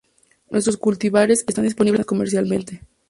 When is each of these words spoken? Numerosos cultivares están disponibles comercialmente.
Numerosos 0.47 0.77
cultivares 0.85 1.45
están 1.49 1.65
disponibles 1.69 2.07
comercialmente. 2.11 2.73